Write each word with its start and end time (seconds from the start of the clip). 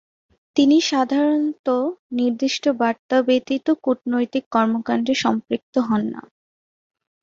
তিনি 0.55 0.77
সাধারণতঃ 0.87 1.79
নির্দিষ্ট 2.11 2.63
বার্তা 2.79 3.17
ব্যতীত 3.27 3.67
কূটনৈতিক 3.83 4.43
কর্মকাণ্ডে 4.51 5.13
সম্পৃক্ত 5.23 5.73
হন 5.87 6.01
না। 6.13 6.21